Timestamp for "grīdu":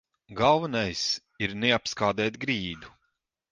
2.47-2.93